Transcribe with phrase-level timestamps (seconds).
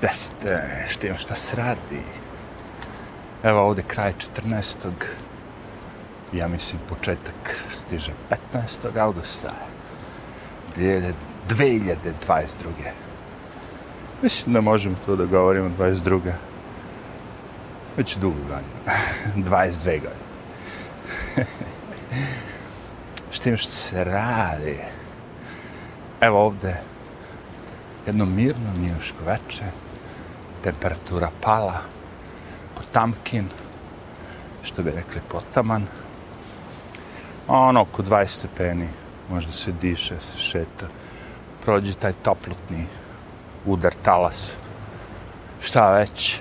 [0.00, 2.02] Da ste, što ima šta se radi.
[3.42, 4.12] Evo ovde kraj
[4.44, 4.76] 14.
[6.32, 8.12] Ja mislim početak stiže
[8.52, 9.00] 15.
[9.00, 9.52] augusta.
[10.76, 11.94] 2022.
[14.22, 16.32] Mislim da možemo to da govorimo 22.
[17.96, 18.98] Već dugo godina.
[19.50, 20.28] 22 godine.
[23.30, 24.78] Što ima što se radi.
[26.20, 26.76] Evo ovde
[28.06, 29.68] jedno mirno njuško večer
[30.62, 31.80] temperatura pala,
[32.74, 33.48] potamkin,
[34.62, 35.86] što bi rekli potaman,
[37.48, 38.88] ono oko 20 stepeni,
[39.30, 40.86] možda se diše, se šeta,
[41.64, 42.86] prođe taj toplotni
[43.66, 44.56] udar talas,
[45.60, 46.40] šta već.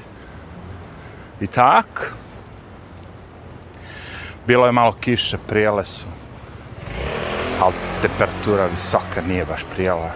[1.41, 2.13] I tak,
[4.47, 6.05] bilo je malo kiše, prijele su,
[7.61, 10.11] ali temperatura visoka nije baš prijela,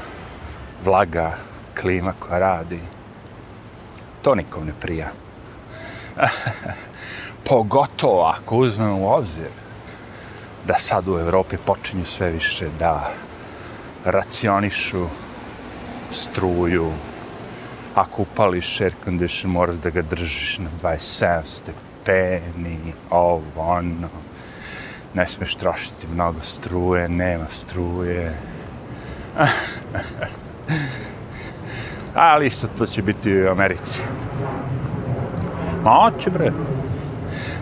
[0.84, 1.38] vlaga,
[1.82, 2.80] klima koja radi,
[4.22, 5.10] to nikom ne prija.
[7.50, 9.50] Pogotovo ako uzmemo u obzir
[10.68, 13.12] da sad u Evropi počinju sve više da
[14.06, 15.08] racionišu
[16.12, 16.92] struju.
[17.96, 24.10] Ako upališ air condition, moraš da ga držiš na 27 stepeni, ovo, ono.
[25.14, 28.38] Ne smiješ trošiti mnogo struje, nema struje.
[32.16, 34.02] Ali isto to će biti u Americi.
[35.84, 36.52] Ma oće bre.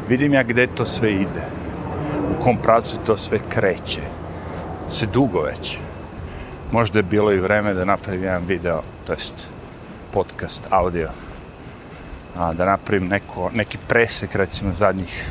[0.10, 1.44] Vidim ja gde to sve ide.
[2.30, 4.02] U kom pravcu to sve kreće.
[4.90, 5.78] Se dugo već.
[6.72, 9.48] Možda je bilo i vreme da napravim jedan video, to jest
[10.14, 11.10] podcast, audio.
[12.38, 15.26] A, da napravim neko, neki presek, recimo, zadnjih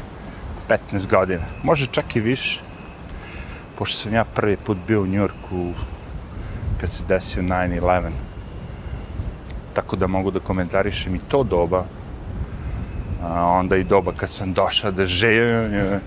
[0.68, 1.44] 15 godina.
[1.62, 2.60] Može čak i više.
[3.78, 5.72] Pošto sam ja prvi put bio u Njurku
[6.80, 8.27] kad se desio 9-11.
[9.78, 11.84] Tako da mogu da komentarišem i to doba.
[13.22, 16.00] A onda i doba kad sam došao da živim.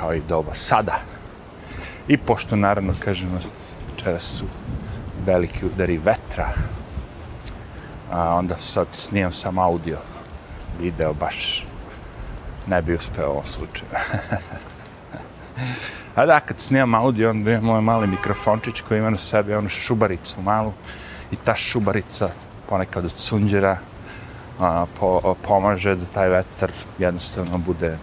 [0.00, 0.98] Kao i doba sada.
[2.08, 3.38] I pošto naravno, kažemo,
[3.90, 4.44] večera su
[5.26, 6.48] veliki udari vetra,
[8.10, 9.98] a onda sad snimam sam audio,
[10.80, 11.66] video baš
[12.66, 13.90] ne bi uspeo u ovom slučaju.
[16.14, 19.68] A da, kad snimam audio, onda imam moj mali mikrofončić koji ima na sebi onu
[19.68, 20.72] šubaricu malu
[21.34, 22.28] i ta šubarica
[22.68, 23.78] ponekad od sunđera
[24.60, 27.96] a, po, pomaže da taj vetar jednostavno bude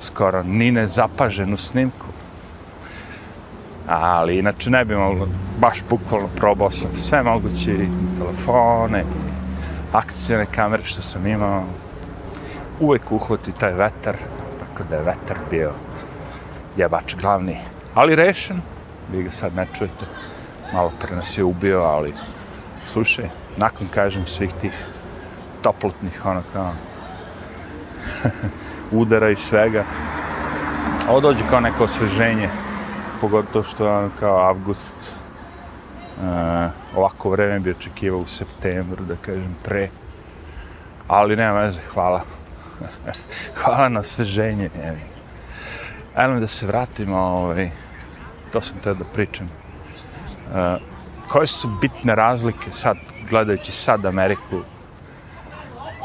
[0.00, 2.06] skoro ni ne zapažen u snimku.
[3.88, 7.76] Ali inače ne bi moglo, baš bukvalno probao sam sve moguće
[8.18, 9.04] telefone,
[9.92, 11.64] akcijne kamere što sam imao.
[12.80, 14.16] Uvijek uhvati taj vetar,
[14.60, 15.72] tako da je vetar bio
[16.76, 17.56] jebač glavni.
[17.94, 18.60] Ali rešen,
[19.12, 20.06] vi ga sad ne čujete,
[20.72, 22.14] malo pre nas je ubio, ali
[22.86, 24.72] slušaj, nakon kažem svih tih
[25.62, 26.72] toplotnih, ono kao,
[29.00, 29.84] udara i svega,
[31.08, 32.48] ovo dođe kao neko osveženje,
[33.20, 34.96] pogotovo što je ono kao avgust,
[36.16, 39.88] uh, ovako vreme bi očekivao u septembru, da kažem, pre,
[41.08, 42.20] ali nema veze, hvala.
[43.62, 45.00] hvala na osveženje, jevi.
[46.14, 47.70] Ajmo da se vratimo, ovaj,
[48.52, 49.48] to sam te da pričam.
[50.54, 50.76] Eh,
[51.28, 52.96] koje su bitne razlike sad,
[53.30, 54.60] gledajući sad Ameriku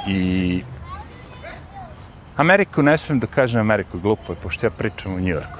[0.07, 0.63] i
[2.37, 5.59] Ameriku ne smijem da kažem Ameriku, glupo je, pošto ja pričam u Njujorku.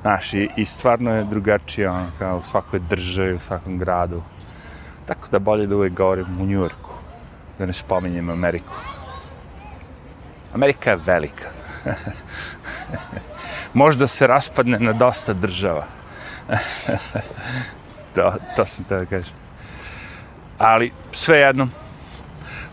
[0.00, 4.22] Znaš, i, i stvarno je drugačije, ono, kao u svakoj državi, u svakom gradu.
[5.06, 6.90] Tako da bolje da uvijek govorim u Njujorku,
[7.58, 8.74] da ne spominjem Ameriku.
[10.54, 11.48] Amerika je velika.
[13.82, 15.84] Možda se raspadne na dosta država.
[18.14, 19.34] da, to sam te kažem.
[20.58, 21.68] Ali, sve jedno,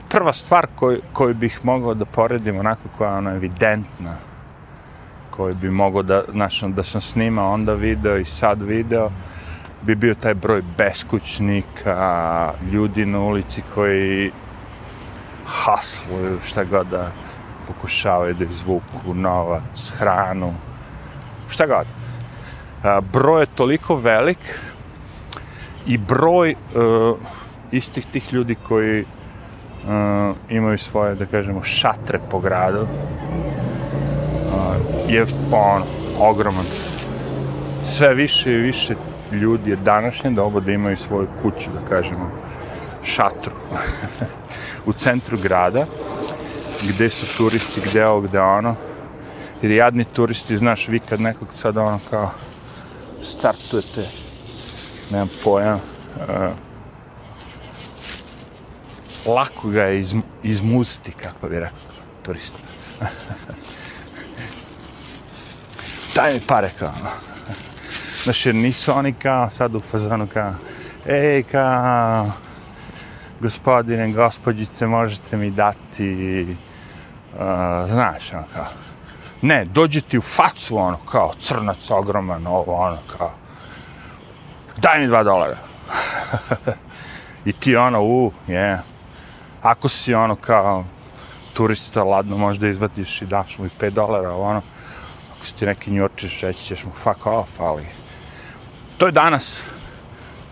[0.09, 4.15] prva stvar koju, koju bih mogao da poredim onako koja je ono evidentna,
[5.31, 9.11] koju bi mogao da, znači, da sam snimao onda video i sad video,
[9.81, 14.31] bi bio taj broj beskućnika, ljudi na ulici koji
[15.45, 17.11] hasluju šta god da
[17.67, 20.53] pokušavaju da izvuku novac, hranu,
[21.49, 21.87] šta god.
[22.83, 24.37] A, broj je toliko velik
[25.87, 27.17] i broj uh,
[27.71, 29.07] istih tih ljudi koji uh,
[30.49, 32.87] imaju svoje, da kažemo, šatre po gradu, uh,
[35.07, 35.85] je pa, ono,
[36.19, 36.65] ogroman.
[37.83, 38.95] Sve više i više
[39.31, 42.31] ljudi je današnje doba da imaju svoju kuću, da kažemo,
[43.03, 43.53] šatru
[44.89, 45.85] u centru grada,
[46.89, 48.75] gde su turisti, gde ovo, gde ono.
[49.61, 52.29] Jer jadni turisti, znaš, vi kad nekog sad ono kao
[53.21, 54.01] startujete,
[55.11, 55.81] nemam pojam, uh,
[56.29, 56.51] e,
[59.25, 61.77] lako ga je iz, izmuziti, kako bi rekao
[62.25, 62.57] turista.
[66.15, 66.93] Daj mi pare kao.
[68.23, 70.53] Znaš, jer nisu oni kao sad u fazonu kao,
[71.05, 72.31] ej kao,
[73.39, 76.45] gospodine, gospođice, možete mi dati,
[77.33, 77.39] uh,
[77.91, 78.65] znaš, ono kao,
[79.41, 83.31] ne, dođe ti u facu, ono, kao, crnac, ogroman, ovo, ono, kao,
[84.81, 85.57] daj mi dva dolara.
[87.45, 88.79] I ti ono, u, je, yeah.
[89.61, 90.85] ako si ono, kao,
[91.53, 94.61] turista, ladno, možda izvadiš i daš mu i 5 dolara, ono,
[95.35, 97.85] ako si ti neki njurčiš, reći ćeš mu fuck off, ali
[98.97, 99.65] to je danas.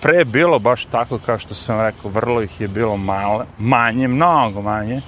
[0.02, 4.08] Pre je bilo baš tako kao što sam rekao, vrlo ih je bilo male, manje,
[4.08, 5.02] mnogo manje.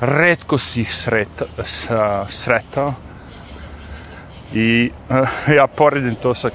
[0.00, 1.44] Redko si ih sreta,
[2.28, 2.94] sretao.
[4.52, 6.50] I uh, ja poredim to sa,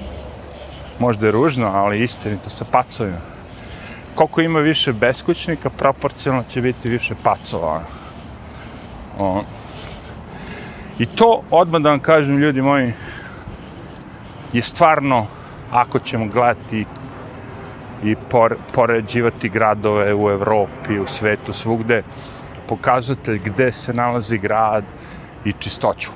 [0.99, 3.17] možda je ružno, ali istinito sa pacovima.
[4.15, 7.81] Koliko ima više beskućnika, proporcionalno će biti više pacova.
[9.17, 9.39] Ono.
[9.39, 9.43] O.
[10.99, 12.93] I to, odmah da vam kažem, ljudi moji,
[14.53, 15.25] je stvarno,
[15.71, 16.85] ako ćemo gledati
[18.03, 22.03] i por, poređivati gradove u Evropi, u svetu, svugde,
[22.67, 24.83] pokazatelj gde se nalazi grad
[25.45, 26.09] i čistoću,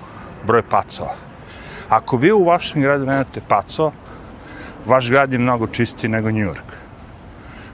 [0.48, 1.16] broj pacova.
[1.90, 3.92] Ako vi u vašem gradu nemate pacova,
[4.86, 6.74] vaš grad je mnogo čistiji nego New York.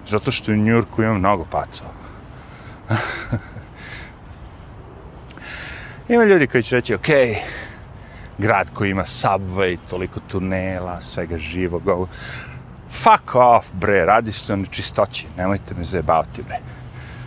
[0.08, 1.90] Zato što u New Yorku ima mnogo pacova.
[6.10, 7.38] ima ljudi koji će reći, okej, okay,
[8.38, 11.88] grad koji ima subway, toliko tunela, svega živog.
[11.88, 12.08] Ovo.
[12.90, 16.60] Fuck off, bre, radi se o nečistoći, nemojte me zajebavati, bre.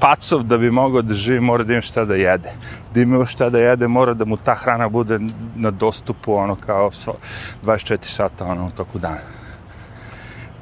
[0.00, 2.52] Pacov da bi mogao da živi mora da ima šta da jede.
[2.94, 5.18] Da ima šta da jede mora da mu ta hrana bude
[5.56, 6.90] na dostupu ono kao
[7.64, 9.20] 24 sata ono u toku dana.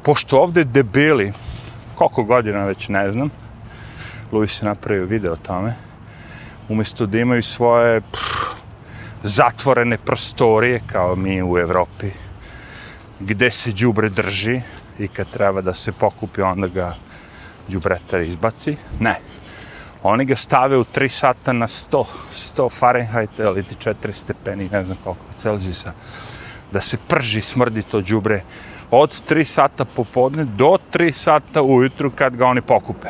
[0.02, 1.32] Pošto ovde debeli,
[1.94, 3.30] koliko godina već ne znam,
[4.32, 5.74] Luis je napravio video o tome,
[6.68, 8.44] umjesto da imaju svoje pff,
[9.22, 12.10] zatvorene prostorije kao mi u Evropi
[13.20, 14.60] gde se đubre drži
[14.98, 16.94] i kad treba da se pokupi onda ga
[17.68, 18.76] đubretar izbaci.
[19.00, 19.20] Ne.
[20.02, 24.96] Oni ga stave u 3 sata na 100, 100 Fahrenheit ili 4 stepeni, ne znam
[25.04, 25.92] koliko, Celzijusa,
[26.72, 28.42] da se prži, smrdi to đubre
[28.90, 33.08] od 3 sata popodne do 3 sata ujutru kad ga oni pokupe.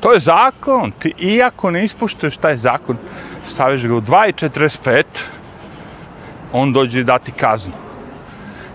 [0.00, 0.92] To je zakon.
[0.98, 2.96] Ti, iako ne ispuštuješ taj zakon,
[3.44, 5.04] staviš ga u 2.45,
[6.52, 7.74] on dođe dati kaznu.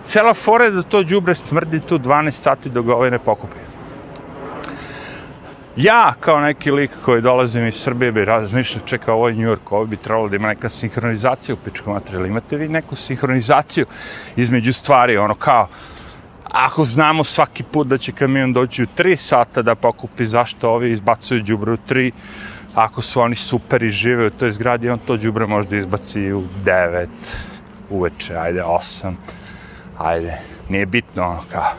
[0.04, 3.71] Cela fora je da to džubre smrdi tu 12 sati dok ga ovaj ne pokupi.
[5.76, 9.86] Ja, kao neki lik koji dolazim iz Srbije, bi razmišljao, čekao ovaj New York, ovo
[9.86, 12.26] bi trebalo da ima neka sinhronizacija u pičkom materijalu.
[12.26, 13.86] Imate vi neku sinhronizaciju
[14.36, 15.68] između stvari, ono kao,
[16.44, 20.92] ako znamo svaki put da će kamion doći u 3 sata da pokupi zašto ovi
[20.92, 22.12] izbacuju džubre u 3,
[22.76, 26.44] ako su oni super i žive u toj zgradi, on to džubre možda izbaci u
[26.66, 27.08] 9
[27.90, 29.14] uveče, ajde 8,
[29.98, 30.38] ajde,
[30.70, 31.72] nije bitno ono kao,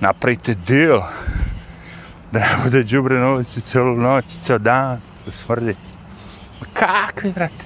[0.00, 1.02] napravite deal,
[2.32, 5.74] da ne bude džubre na ulici celu noć, ceo dan, da smrdi.
[6.72, 7.64] Kakvi, brate?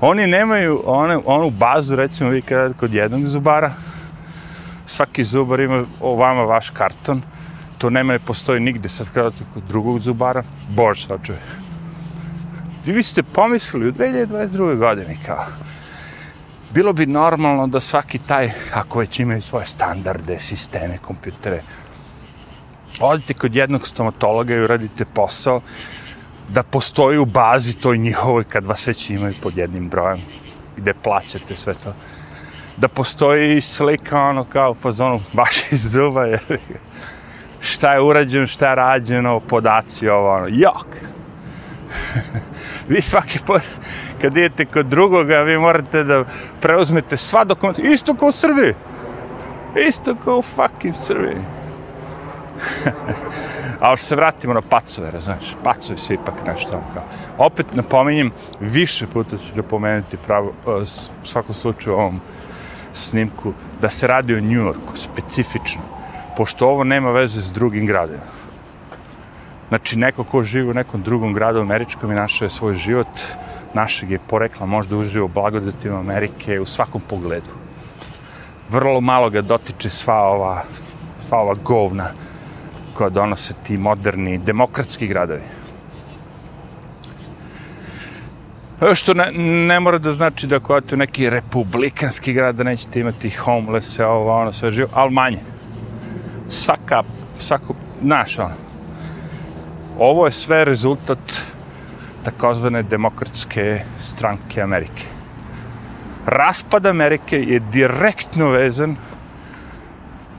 [0.00, 3.72] Oni nemaju onu, onu bazu, recimo vi kada kod jednog zubara,
[4.86, 7.22] svaki zubar ima o vama vaš karton,
[7.78, 11.38] to nema ne postoji nigde, sad kada kod drugog zubara, bož sačuje.
[12.86, 14.76] Vi biste pomislili u 2022.
[14.76, 15.44] godini kao,
[16.70, 21.62] bilo bi normalno da svaki taj, ako već imaju svoje standarde, sisteme, kompjutere,
[23.06, 25.60] odite kod jednog stomatologa i uradite posao,
[26.48, 30.20] da postoji u bazi toj njihovoj kad vas već imaju pod jednim brojem,
[30.76, 31.94] gde plaćate sve to
[32.76, 36.38] da postoji slika ono kao fazonu baš iz zuba je
[37.60, 40.86] šta je urađeno, šta je rađeno, podaci ovo ono, jok.
[42.88, 43.62] vi svaki put
[44.20, 46.24] kad idete kod drugoga, vi morate da
[46.60, 48.74] preuzmete sva dokumenta, isto kao u Srbiji.
[49.88, 51.36] Isto kao u fucking Srbiji.
[53.82, 57.02] A što se vratimo na pacove, znaš, Pacovi su ipak nešto ono kao.
[57.38, 60.70] Opet napominjem, više puta ću da pomenuti pravo, e,
[61.22, 62.20] u svakom slučaju ovom
[62.92, 65.82] snimku da se radi o New Yorku, specifično,
[66.36, 68.22] pošto ovo nema veze s drugim gradima.
[69.68, 73.20] Znači, neko ko živi u nekom drugom gradu američkom i našao je svoj život,
[73.74, 77.50] našeg je porekla možda uživo blagodatima Amerike u svakom pogledu.
[78.68, 80.62] Vrlo malo ga dotiče sva ova,
[81.20, 82.12] sva ova govna
[82.94, 85.42] koja donose ti moderni demokratski gradovi.
[88.82, 89.32] E, što ne,
[89.66, 94.04] ne mora da znači da ako je neki republikanski grad da nećete imati homeless, e,
[94.04, 95.38] ovo, ono, sve živo, ali manje.
[96.48, 97.02] Svaka,
[97.38, 98.54] svako, znaš, ono,
[99.98, 101.44] ovo je sve rezultat
[102.24, 105.04] takozvane demokratske stranke Amerike.
[106.26, 108.96] Raspad Amerike je direktno vezan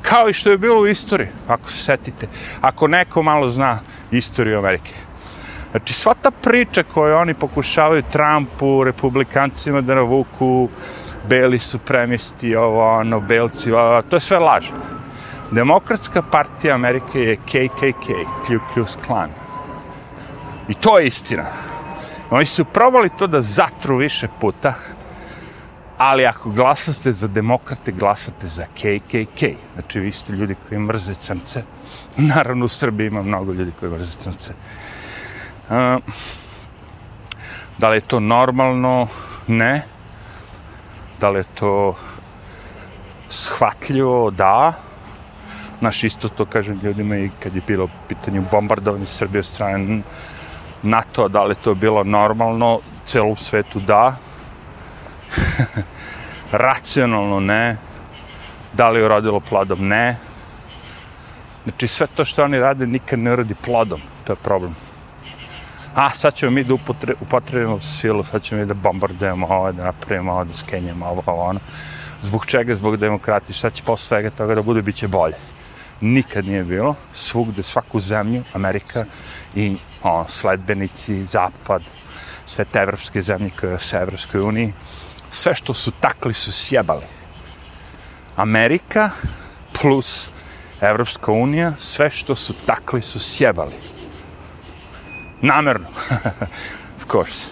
[0.04, 2.28] kao i što je bilo u istoriji, ako se setite.
[2.62, 3.80] Ako neko malo zna
[4.12, 4.94] istoriju Amerike.
[5.72, 10.70] Znači, sva ta priča koju oni pokušavaju Trumpu, republikancima da navuku,
[11.30, 14.66] beli supremisti, ovo, ono, belci, ovo, to je sve laž.
[15.52, 18.08] Demokratska partija Amerike je KKK,
[18.48, 19.30] Ku Klux Klan.
[20.68, 21.46] I to je istina.
[22.30, 24.74] Oni su probali to da zatru više puta,
[26.04, 29.56] ali ako glasate za demokrate, glasate za KKK.
[29.74, 31.64] Znači, vi ste ljudi koji mrze crnce.
[32.18, 34.54] Naravno, u Srbiji ima mnogo ljudi koji mrze crnce.
[35.70, 36.04] Uh,
[37.78, 39.08] da li je to normalno?
[39.48, 39.86] Ne.
[41.20, 41.96] Da li je to
[43.30, 44.32] shvatljivo?
[44.32, 44.74] Da.
[45.82, 50.02] Naš isto to kažem ljudima i kad je bilo pitanje bombardovanja Srbije od strane
[50.84, 54.16] NATO, da li to bilo normalno, celom svetu da.
[56.54, 57.78] Racionalno ne.
[58.74, 59.88] Da li je urodilo plodom?
[59.88, 60.18] Ne.
[61.64, 64.02] Znači sve to što oni rade nikad ne urodi plodom.
[64.24, 64.76] To je problem.
[65.96, 66.74] A sad ćemo mi da
[67.22, 71.44] upotrebimo silu, sad ćemo mi da bombardujemo ovo, da napravimo ovo, da skenjamo ovo, ovo,
[71.44, 71.60] ono.
[72.22, 72.76] Zbog čega?
[72.76, 73.54] Zbog demokratije.
[73.54, 75.36] Šta će posle svega toga da bude, bit će bolje.
[76.02, 76.96] Nikad nije bilo.
[77.14, 79.06] Svugde, svaku zemlju, Amerika
[79.56, 81.82] i ono, sledbenici, zapad,
[82.46, 84.74] sve te evropske zemlje koje su u Evropskoj uniji,
[85.34, 87.06] sve što su takli su sjebali.
[88.36, 89.10] Amerika
[89.82, 90.30] plus
[90.82, 93.74] Evropska unija, sve što su takli su sjebali.
[95.42, 95.88] Namerno.
[96.98, 97.50] of course.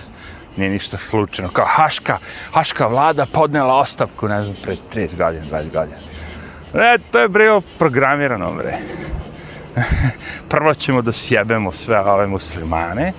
[0.58, 1.52] Nije ništa slučajno.
[1.52, 2.18] Kao Haška,
[2.54, 5.98] Haška vlada podnela ostavku, ne znam, pred 30 godina, 20 godina.
[6.74, 8.78] E, to je bilo programirano, bre.
[10.50, 13.14] prvo ćemo da sjebemo sve ove muslimane,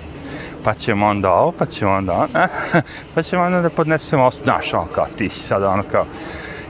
[0.63, 2.47] pa ćemo onda ovo, pa ćemo onda ono, eh,
[3.15, 6.05] pa ćemo onda da podnesemo osnovu, Znaš, ono kao, ti si sad ono kao,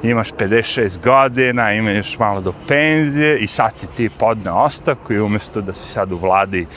[0.03, 5.62] imaš 56 godina, imaš malo do penzije i sad si ti podne ostavku i umjesto
[5.62, 6.67] da si sad u vladi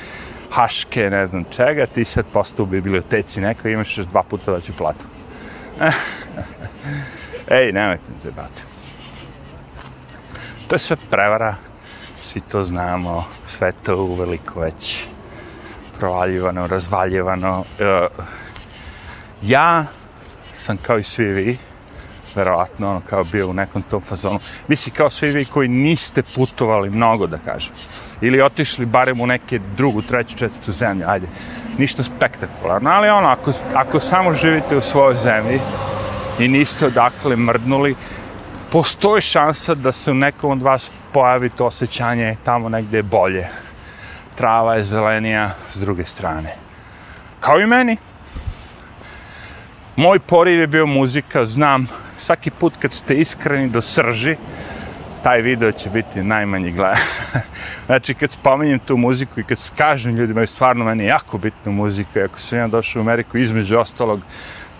[0.50, 4.52] haške, ne znam čega, ti sad postao u biblioteci neko i imaš još dva puta
[4.52, 5.04] da ću platu.
[7.58, 8.62] Ej, nemojte se bati.
[10.68, 11.54] To je sve prevara
[12.26, 15.06] svi to znamo, sve to uveliko već
[15.98, 17.64] provaljivano, razvaljivano.
[17.78, 18.06] E,
[19.42, 19.84] ja
[20.52, 21.58] sam kao i svi vi,
[22.34, 24.40] verovatno, ono, kao bio u nekom tom fazonu.
[24.68, 27.72] Misli, kao svi vi koji niste putovali mnogo, da kažem.
[28.20, 31.26] Ili otišli barem u neke drugu, treću, četvrtu zemlju, ajde.
[31.78, 35.60] Ništa spektakularno, ali ono, ako, ako samo živite u svojoj zemlji
[36.38, 37.94] i niste odakle mrdnuli,
[38.72, 43.48] postoji šansa da se u nekom od vas pojavi to osjećanje tamo negde bolje.
[44.36, 46.54] Trava je zelenija s druge strane.
[47.40, 47.96] Kao i meni.
[49.96, 51.86] Moj poriv je bio muzika, znam,
[52.18, 54.36] svaki put kad ste iskreni do srži,
[55.22, 56.98] taj video će biti najmanji gledan.
[57.86, 62.24] znači, kad spominjem tu muziku i kad kažem ljudima, je stvarno meni jako bitna muzika,
[62.24, 64.20] ako sam ja došao u Ameriku, između ostalog,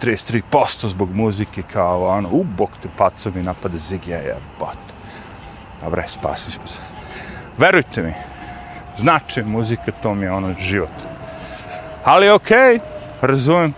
[0.03, 4.79] 33% zbog muzike, kao ono, u bok te paco mi napade Zigija, je, bot.
[5.83, 6.81] Dobre, spasili smo se.
[7.59, 8.13] Verujte mi,
[8.99, 10.91] znači muzika, to mi je ono život.
[12.05, 12.81] Ali okej, okay,
[13.23, 13.75] razumem.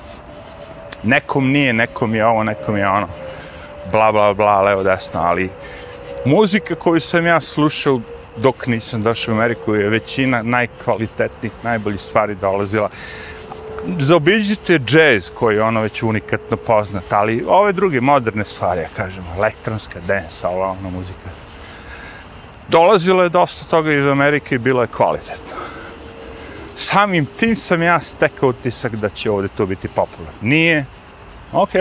[1.03, 3.09] Nekom nije, nekom je ovo, nekom je ono.
[3.93, 5.51] Bla, bla, bla, levo, desno, ali
[6.25, 8.01] muzika koju sam ja slušao
[8.37, 12.89] dok nisam došao u Ameriku je većina najkvalitetnijih, najboljih stvari dolazila.
[13.99, 19.25] Zaobiđite džez koji je ono već unikatno poznat, ali ove druge moderne stvari, ja kažem,
[19.37, 21.31] elektronska, dance, ova ono muzika,
[22.69, 25.57] dolazilo je dosta toga iz Amerike i bilo je kvalitetno.
[26.77, 30.39] Samim tim sam ja stekao utisak da će ovdje to biti popularno.
[30.41, 30.85] Nije.
[31.53, 31.73] Ok.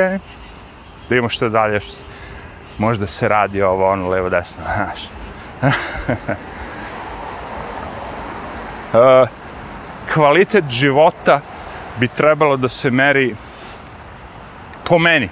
[1.09, 1.79] Da imamo što dalje.
[2.77, 4.63] Možda se radi ovo ono levo desno.
[4.75, 4.99] Znaš.
[8.93, 9.29] uh,
[10.13, 11.41] kvalitet života
[11.99, 13.35] bi trebalo da se meri
[14.83, 15.29] po meni.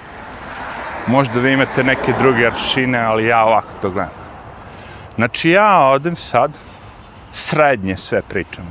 [1.06, 4.25] Možda vi imate neke druge aršine, ali ja ovako to gledam.
[5.16, 6.50] Znači ja odem sad,
[7.32, 8.70] srednje sve pričamo.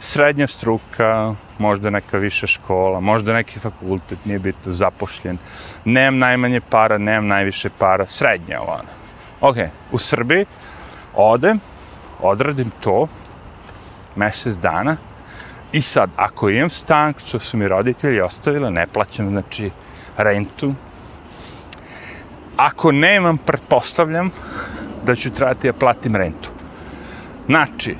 [0.00, 5.38] Srednja struka, možda neka viša škola, možda neki fakultet, nije bitno, zapošljen.
[5.84, 8.90] Nemam najmanje para, nemam najviše para, srednje ona.
[9.40, 9.56] Ok,
[9.92, 10.46] u Srbiji
[11.14, 11.60] odem,
[12.20, 13.08] odradim to,
[14.16, 14.96] mesec dana,
[15.72, 19.70] i sad, ako imam stan, što su mi roditelji ostavili, ne plaćam, znači,
[20.16, 20.74] rentu,
[22.58, 24.30] ako nemam, pretpostavljam,
[25.06, 26.50] da ću trebati da platim rentu.
[27.46, 27.96] Znači,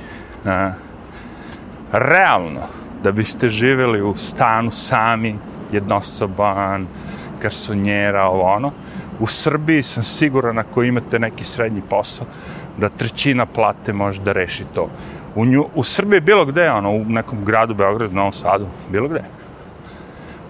[0.46, 0.72] a,
[1.92, 2.60] realno,
[3.02, 5.36] da biste živjeli u stanu sami,
[5.72, 6.86] jednosoban,
[7.42, 8.72] garsonjera, ovo ono,
[9.20, 12.26] u Srbiji sam siguran ako imate neki srednji posao,
[12.78, 14.90] da trećina plate može da reši to.
[15.34, 19.22] U, nju, u Srbiji bilo gde, ono, u nekom gradu, Beogradu, Novom Sadu, bilo gde.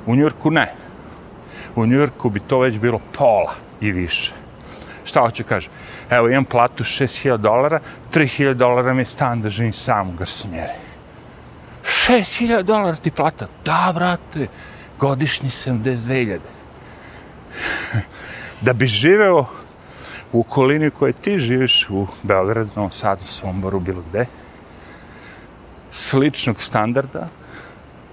[0.06, 0.74] U Njurku ne.
[1.76, 4.32] U Njurku bi to već bilo pola i više.
[5.04, 5.68] Šta hoću kaže?
[6.10, 7.80] Evo, imam platu 6000 dolara,
[8.12, 10.72] 3000 dolara mi je stan da živim sam u garsonjeri.
[11.84, 13.48] 6000 dolara ti plata?
[13.64, 14.46] Da, brate,
[14.98, 16.38] godišnji 72.000.
[18.60, 19.46] da bi živeo
[20.32, 24.26] u okolini koje ti živiš u Beogradu, Novom Sadu, Somboru, bilo gde,
[25.90, 27.28] sličnog standarda,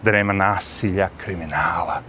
[0.01, 2.01] da nema nasilja, kriminala,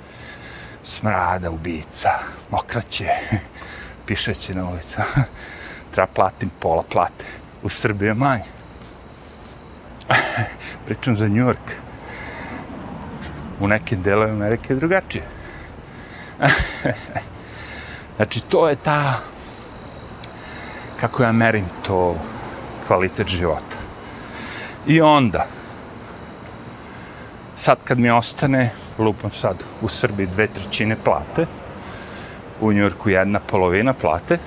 [0.87, 2.11] smrada, ubica,
[2.51, 3.11] mokraće,
[4.07, 5.05] pišeće na ulica,
[5.93, 7.25] treba platim pola plate.
[7.63, 8.45] U Srbiji je manje.
[10.87, 11.75] Pričam za New York.
[13.61, 15.25] U nekim delovima Amerike je drugačije.
[18.17, 19.21] znači, to je ta,
[21.01, 22.17] kako ja merim to,
[22.87, 23.77] kvalitet života.
[24.87, 25.47] I onda,
[27.55, 31.47] sad kad mi ostane, lupam sad, u Srbiji dve trećine plate,
[32.61, 34.39] u Njurku jedna polovina plate,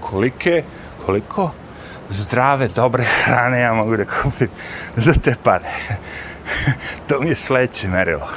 [0.00, 0.64] kolike,
[1.06, 1.50] koliko
[2.08, 4.48] zdrave, dobre hrane ja mogu da kupim
[4.96, 5.70] za te pare.
[7.08, 8.28] to mi je sledeće merilo.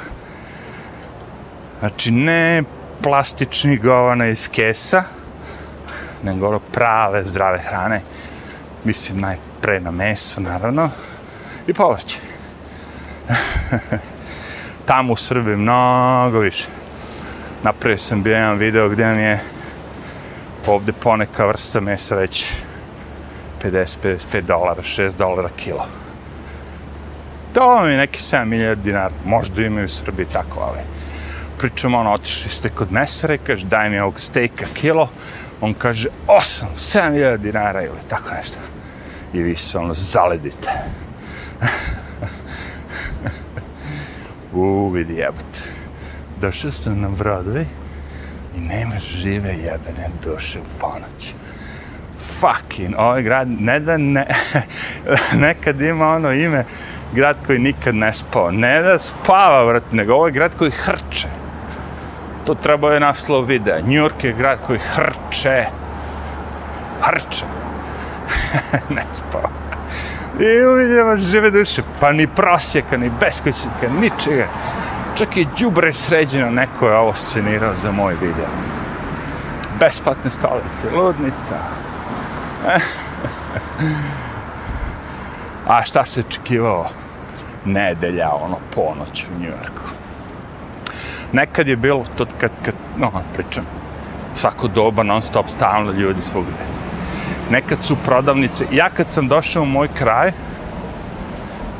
[1.80, 2.62] Znači, ne
[3.02, 5.02] plastični govana iz kesa,
[6.22, 8.00] nego ono prave, zdrave hrane.
[8.84, 10.90] Mislim, najpre na meso, naravno,
[11.66, 12.18] i povrće.
[14.86, 16.68] Tamo u Srbiji mnogo više.
[17.62, 19.40] Napravio sam bio jedan video gdje mi je
[20.66, 22.52] ovdje poneka vrsta mesa već
[23.62, 25.86] 50-55 dolara, 6 dolara kilo.
[27.54, 30.78] To mi je neki 7.000 dinara, možda imaju u Srbiji tako, ali
[31.58, 35.08] pričamo, ono, otišli ste kod mesara i kaže, daj mi ovog stejka kilo,
[35.60, 38.58] on kaže, 8, 7.000 dinara ili tako nešto.
[39.32, 40.70] I vi se ono zaledite.
[44.54, 45.60] U, vidi jebate.
[46.40, 47.64] Došao sam na Broadway
[48.56, 51.34] i nema žive jebene duše u ponoć.
[52.40, 54.26] Fucking, ovaj grad, ne da ne,
[55.46, 56.64] nekad ima ono ime,
[57.14, 58.50] grad koji nikad ne spava.
[58.50, 61.28] Ne da spava, vrat, nego ovaj grad koji hrče.
[62.46, 63.78] To treba je naslov videa.
[63.78, 65.64] New York je grad koji hrče.
[67.00, 67.46] Hrče.
[68.96, 69.61] ne spava.
[70.40, 74.46] I uvidimo žive duše, pa ni prosjeka, ni beskućnika, ničega.
[75.14, 78.48] Čak i džubre sređeno, neko je ovo scenirao za moj video.
[79.80, 81.58] Besplatne stolice, ludnica.
[85.68, 86.86] A šta se očekivao?
[87.64, 89.90] Nedelja, ono, ponoć u Njujorku.
[91.32, 93.64] Nekad je bilo to kad, kad, no, pričam,
[94.34, 96.81] svako doba, non stop, stalno ljudi svugde.
[97.50, 100.32] Nekad su prodavnice, ja kad sam došao u moj kraj,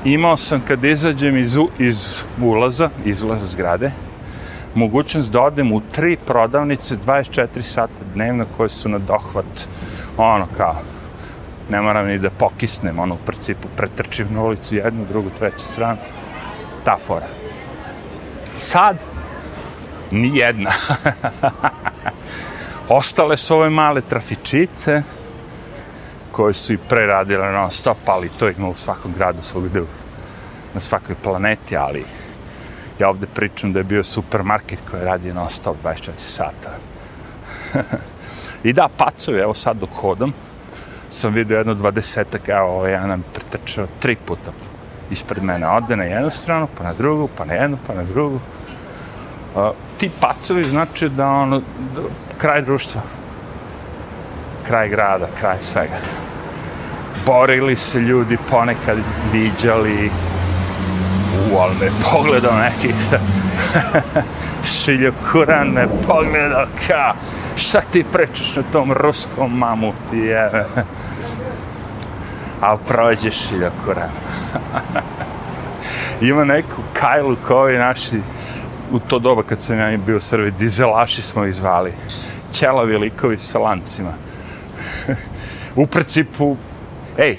[0.05, 3.90] imao sam kad izađem iz, iz ulaza, izlaza zgrade,
[4.75, 9.68] mogućnost da odem u tri prodavnice 24 sata dnevno koje su na dohvat,
[10.16, 10.77] ono kao,
[11.70, 15.98] ne moram ni da pokisnem, ono u principu pretrčim na ulicu jednu, drugu, treću stranu,
[16.85, 17.27] ta fora.
[18.57, 18.96] Sad,
[20.11, 20.72] ni jedna.
[22.88, 25.03] Ostale su ove male trafičice,
[26.33, 29.64] koje su i preradile non stop, ali to ima u svakom gradu svog
[30.75, 32.05] na svakoj planeti, ali
[32.99, 36.71] ja ovde pričam da je bio supermarket koji radi non stop 24 sata.
[38.64, 40.33] I da, pacovi, evo sad dok hodam,
[41.11, 44.53] sam vidio jedno dvadesetak, evo, ovaj jedan nam pretrčao tri puta
[45.11, 45.68] ispred mene.
[45.68, 48.40] Ode na jednu stranu, pa na drugu, pa na jednu, pa na drugu.
[49.55, 51.59] Uh, ti pacovi znači da ono,
[51.95, 52.03] da,
[52.38, 53.01] kraj društva,
[54.73, 55.97] kraj grada, kraj svega.
[57.27, 58.99] Borili se ljudi, ponekad
[59.33, 60.11] viđali,
[61.53, 62.95] u, ali me pogledao neki
[64.75, 67.15] šiljokuran me pogledao ka,
[67.57, 70.67] šta ti prečeš na tom ruskom mamu ti je,
[72.61, 74.11] a prođe šiljokuran.
[76.31, 78.21] Ima neku kajlu koji naši,
[78.93, 81.93] u to doba kad sam ja bio u Srbiji, dizelaši smo izvali,
[82.53, 84.32] ćelavi likovi sa lancima
[85.77, 86.57] u principu,
[87.19, 87.37] ej,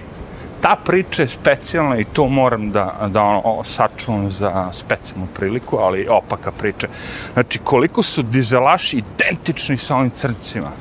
[0.61, 6.07] ta priča je specijalna i to moram da, da ono, sačuvam za specijalnu priliku, ali
[6.09, 6.87] opaka priča.
[7.33, 10.71] Znači, koliko su dizelaši identični sa ovim crncima.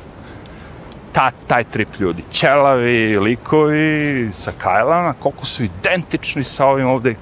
[1.13, 2.23] ta, taj trip ljudi.
[2.33, 7.15] Ćelavi, likovi, sa kajlama, koliko su identični sa ovim ovde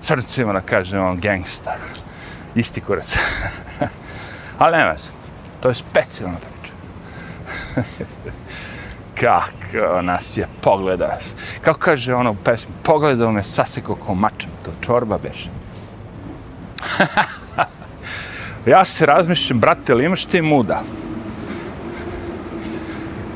[0.00, 1.76] crncima, da kažem, on gangsta.
[2.54, 3.16] Isti kurac.
[4.58, 5.10] Ali nema se.
[5.60, 6.72] To je specijalna priča.
[9.22, 11.08] Kako nas je pogledao.
[11.60, 15.48] Kako kaže ono u pesmi, pogledao me saseko ko mačem, to čorba beše.
[18.72, 20.82] ja se razmišljam, brate, ali imaš ti muda?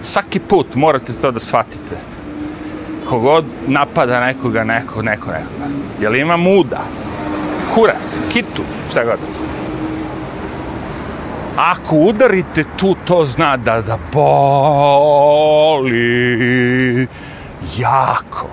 [0.02, 1.96] Svaki put morate to da shvatite.
[3.08, 6.14] Kogod napada nekoga, neko, neko, nekoga.
[6.14, 6.82] Je ima muda?
[7.74, 9.18] Kurac, kitu, šta god.
[11.56, 15.56] Ako udarite tu, to zna da da boli
[17.78, 18.46] jako.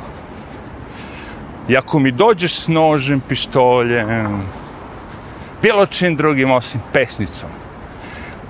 [1.68, 4.44] I ako mi dođeš s nožem, pištoljem,
[5.62, 7.50] bilo čim drugim osim pesnicom,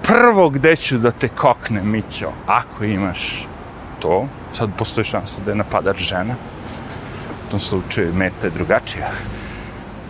[0.04, 3.48] prvo gde ću da te kokne, Mićo, ako imaš
[4.00, 6.36] to, sad postoji šansa da je napadač žena,
[7.48, 9.10] u tom slučaju meta je drugačija,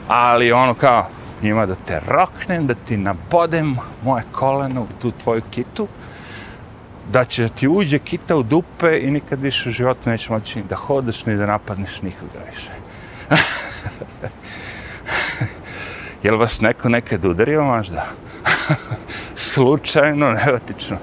[0.08, 1.08] ali ono kao,
[1.44, 5.88] njima da te roknem, da ti nabodem moje koleno u tu tvoju kitu,
[7.12, 10.66] da će ti uđe kita u dupe i nikad više u životu neće moći ni
[10.70, 12.70] da hodaš, ni da napadneš nikoga više.
[16.24, 18.06] Jel vas neko nekad udario možda?
[19.36, 20.98] Slučajno, neotično.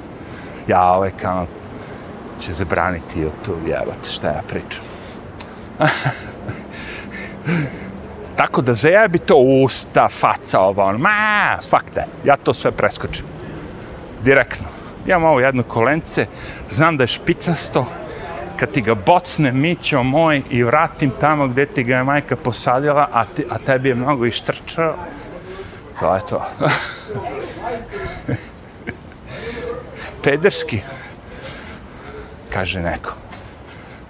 [0.68, 1.46] Ja, ovaj kanal
[2.40, 4.84] će zabraniti YouTube, jebate, šta ja pričam.
[8.40, 12.08] Tako da zajebi to usta, faca, ovo, ono, ma, fuck that.
[12.24, 13.24] Ja to sve preskočim.
[14.24, 14.66] Direktno.
[15.06, 16.26] Imam ovo jedno kolence,
[16.70, 17.86] znam da je špicasto,
[18.56, 23.08] kad ti ga bocne mićo moj i vratim tamo gdje ti ga je majka posadila,
[23.12, 24.94] a, ti, a tebi je mnogo ištrčao,
[26.00, 26.44] to je to.
[30.22, 30.80] Pederski,
[32.50, 33.12] kaže neko.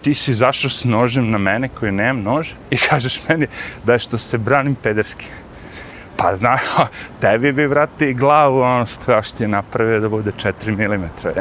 [0.03, 3.47] Ti si zašao s nožem na mene koji nemam nož i kažeš meni
[3.85, 5.27] da je što se branim pederski.
[6.17, 6.59] Pa zna,
[7.21, 11.05] tebi bi vrati glavu, ono spraš ti napravio da bude 4 mm.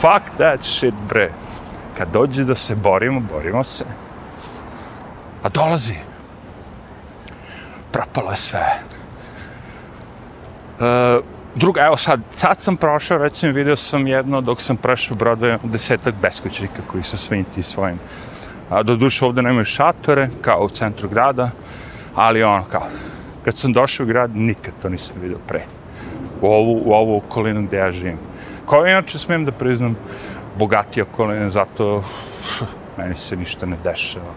[0.00, 1.30] Fuck that shit, bre.
[1.98, 3.84] Kad dođe da se borimo, borimo se.
[5.42, 5.94] A dolazi.
[7.92, 8.78] Propalo je sve.
[10.80, 15.58] Uh, druga, evo sad, sad sam prošao, recimo, video sam jedno, dok sam prešao Broadway,
[15.64, 17.98] desetak beskućnika koji sa svim ti svojim.
[18.70, 21.50] A, do duše ovde nemaju šatore, kao u centru grada,
[22.14, 22.86] ali ono, kao,
[23.44, 25.64] kad sam došao u grad, nikad to nisam video pre.
[26.40, 28.18] U ovu, u ovu okolinu gde ja živim.
[28.68, 29.96] Kao inače smijem da priznam
[30.58, 32.04] bogati okolina, zato
[32.98, 34.32] meni se ništa ne dešava.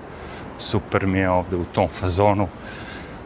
[0.58, 2.48] Super mi je ovde u tom fazonu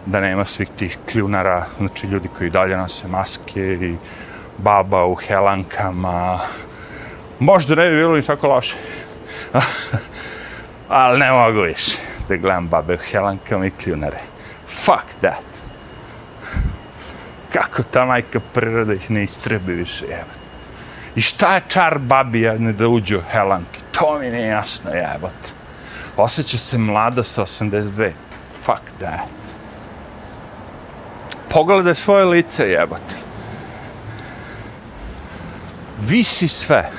[0.06, 3.96] da nema svih tih kljunara, znači ljudi koji dalje nose maske i
[4.58, 6.40] baba u helankama.
[7.40, 8.76] Možda ne bi bilo ni tako loše.
[10.90, 11.98] Ali ne mogu više
[12.30, 14.20] da gledam babe u helankama i kljunare.
[14.68, 15.50] Fuck that.
[17.54, 20.40] Kako ta majka priroda ih ne istrebi više, jebate.
[21.16, 23.80] I šta je čar babi jedne da uđe u helanke?
[23.92, 25.52] To mi nije jasno, jebate.
[26.18, 28.12] Osjeća se mlada sa 82.
[28.64, 29.39] Fuck that
[31.50, 33.16] pogledaj svoje lice, jebote.
[36.02, 36.90] Visi sve.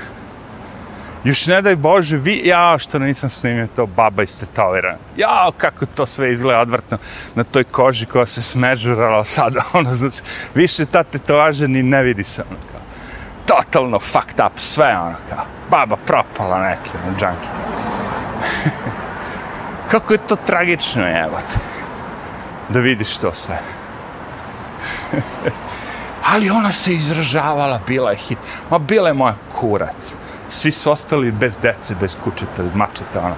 [1.25, 4.97] Još ne daj Bože, vi, ja što nisam snimio to, baba iz tetovira.
[5.17, 6.99] Ja, kako to sve izgleda odvrtno
[7.35, 10.23] na toj koži koja se smežurala sada, ono, znači,
[10.55, 12.81] više ta tetovaža ni ne vidi se, ono, kao.
[13.47, 15.45] Totalno fucked up, sve, ono, kao.
[15.71, 17.49] Baba propala neki, ono, džanki.
[19.91, 21.57] kako je to tragično, jebote.
[22.69, 23.80] Da vidiš to sve.
[26.33, 28.39] Ali ona se izražavala, bila je hit.
[28.71, 30.15] Ma bila je moja kurac.
[30.49, 33.35] Svi su ostali bez dece, bez kućeta, mačeta, ona.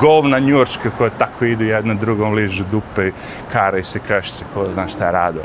[0.00, 3.10] Govna njurčka koja tako idu jedna drugom ližu dupe,
[3.52, 5.40] kara i se kreši se ko zna šta je rado.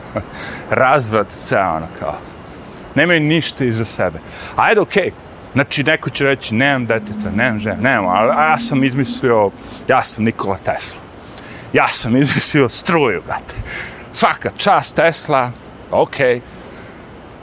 [0.70, 2.14] Razvrat se ona kao.
[2.94, 4.18] Nemaju ništa iza sebe.
[4.56, 5.02] Ajde, okej.
[5.02, 5.12] Okay.
[5.52, 9.50] Znači, neko će reći, nemam detica, nemam žena, nemam, ali ja sam izmislio,
[9.88, 11.00] ja sam Nikola Tesla.
[11.72, 13.54] Ja sam izmislio struju, brate
[14.12, 15.52] svaka čast Tesla,
[15.90, 16.16] ok,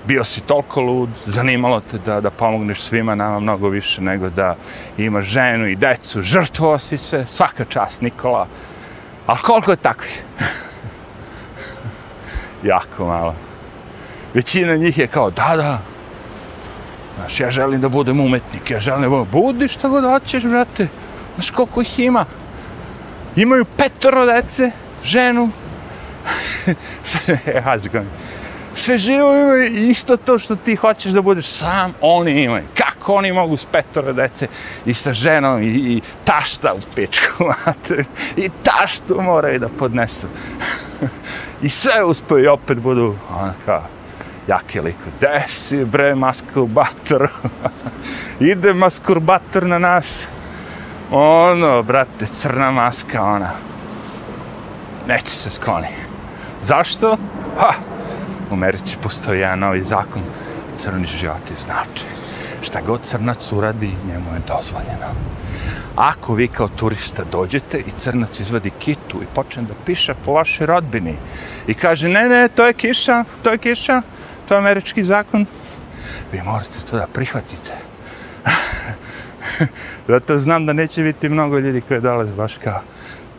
[0.06, 4.56] bio si toliko lud, zanimalo te da, da pomogneš svima nama mnogo više nego da
[4.98, 8.48] imaš ženu i decu, žrtvo si se, svaka čast Nikola,
[9.26, 10.12] ali koliko je takvi?
[12.72, 13.36] jako malo.
[14.34, 15.82] Većina njih je kao, da, da,
[17.18, 19.28] Znaš, ja želim da budem umetnik, ja želim da budem...
[19.32, 20.88] Budi šta god hoćeš, brate.
[21.36, 22.26] Znaš, koliko ih ima?
[23.36, 24.72] Imaju petoro dece,
[25.04, 25.50] ženu,
[27.46, 28.06] E, Hazgan.
[28.78, 32.64] Sve živo imaju isto to što ti hoćeš da budeš sam, oni imaju.
[32.78, 34.48] Kako oni mogu s petora dece
[34.86, 38.06] i sa ženom i, i tašta u pičku mater.
[38.36, 40.28] I taštu moraju da podnesu.
[41.62, 43.84] I sve uspeju i opet budu, ono kao,
[44.48, 45.10] jaki liko.
[45.22, 47.30] desi bre maskurbator?
[48.40, 50.28] Ide maskurbator na nas.
[51.12, 53.52] Ono, brate, crna maska, ona.
[55.08, 56.07] Neće se skloniti.
[56.68, 57.18] Zašto?
[57.58, 57.74] Ha,
[58.52, 60.22] u Americi postoji jedan novi zakon.
[60.78, 62.06] Crni život znači.
[62.62, 65.08] Šta god crnac uradi, njemu je dozvoljeno.
[65.96, 70.66] Ako vi kao turista dođete i crnac izvadi kitu i počne da piše po vašoj
[70.66, 71.16] rodbini
[71.68, 74.02] i kaže, ne, ne, to je kiša, to je kiša,
[74.48, 75.46] to je američki zakon,
[76.32, 77.74] vi morate to da prihvatite.
[80.08, 82.82] Zato znam da neće biti mnogo ljudi koji dolaze baš kao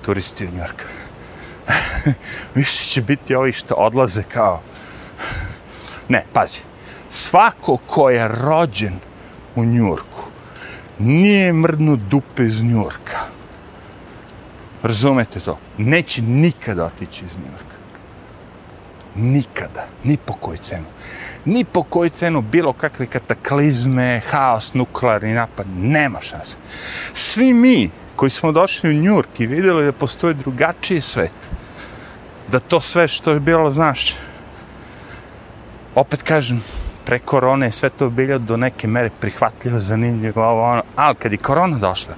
[0.02, 0.84] turisti u Njorku.
[2.54, 4.60] Više će biti ovi što odlaze kao...
[6.08, 6.60] Ne, pazi.
[7.10, 8.94] Svako ko je rođen
[9.56, 10.18] u Njurku
[10.98, 13.18] nije mrdnu dupe iz Njurka.
[14.82, 15.58] Razumete to?
[15.78, 17.78] Neće nikada otići iz Njurka.
[19.14, 19.86] Nikada.
[20.04, 20.86] Ni po koju cenu.
[21.44, 25.66] Ni po koju cenu bilo kakve kataklizme, haos, nuklearni napad.
[25.76, 26.56] Nema šanse.
[27.14, 31.32] Svi mi koji smo došli u Njurk i vidjeli da postoji drugačiji svet,
[32.52, 34.14] da to sve što je bilo, znaš,
[35.94, 36.62] opet kažem,
[37.04, 41.38] pre korone sve to bilo do neke mere prihvatljivo, zanimljivo, ovo, ono, ali kad je
[41.38, 42.14] korona došla,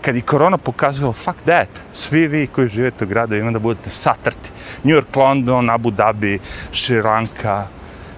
[0.00, 3.90] kad je korona pokazala, fuck that, svi vi koji živete u gradu ima da budete
[3.90, 4.50] satrti.
[4.84, 6.38] New York, London, Abu Dhabi,
[6.72, 7.66] Sri Lanka,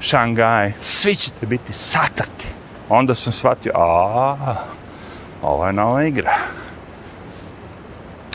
[0.01, 2.47] Šangaj, svi ćete biti satrti.
[2.89, 4.55] Onda sam shvatio, a,
[5.43, 6.37] ovo je nova igra.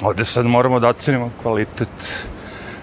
[0.01, 1.89] Ovdje sad moramo da ocenimo kvalitet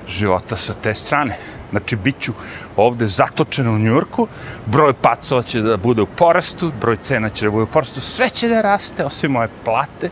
[0.09, 1.37] života sa te strane.
[1.71, 2.33] Znači, bit ću
[2.77, 4.27] ovde zatočen u Njurku,
[4.67, 8.31] broj pacova će da bude u porastu, broj cena će da bude u porastu, sve
[8.31, 10.11] će da raste, osim moje plate,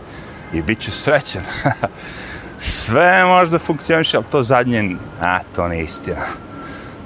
[0.53, 1.43] i bit ću srećen.
[2.61, 6.27] sve možda funkcioniše, ali to zadnje, a, to nije istina.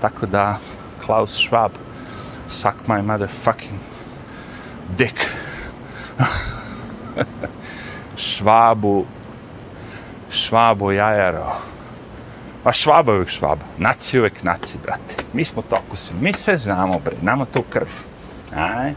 [0.00, 0.59] Tako da,
[1.07, 1.70] Klaus Schwab,
[2.48, 3.79] suck my motherfucking
[4.98, 5.16] dick.
[8.16, 9.05] Švabu,
[10.31, 11.57] švabu jajaro.
[12.62, 13.64] Pa švaba je uvijek švaba.
[13.79, 15.25] Naci uvijek naci, brate.
[15.33, 17.16] Mi smo to ako Mi sve znamo, bre.
[17.23, 17.90] Nama to u krvi.
[18.55, 18.94] Aj.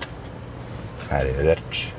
[1.11, 1.92] Arrivederci.